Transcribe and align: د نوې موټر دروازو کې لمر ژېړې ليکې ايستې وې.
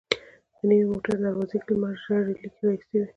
د 0.57 0.59
نوې 0.69 0.85
موټر 0.91 1.15
دروازو 1.23 1.57
کې 1.65 1.69
لمر 1.75 1.93
ژېړې 2.03 2.31
ليکې 2.41 2.67
ايستې 2.71 2.97
وې. 2.99 3.07